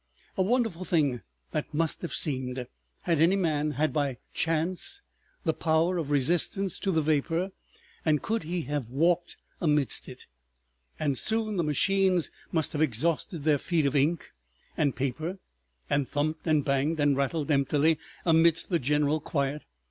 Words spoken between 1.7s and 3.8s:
must have seemed, had any man